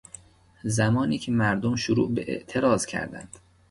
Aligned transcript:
زمانی 0.63 1.17
که 1.17 1.31
مردم 1.31 1.75
شروع 1.75 2.11
به 2.11 2.21
اعتراض 2.31 2.85
کردند 2.85 3.37